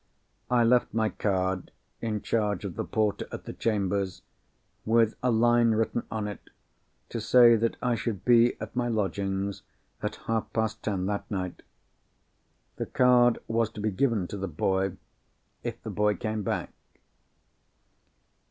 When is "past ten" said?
10.53-11.05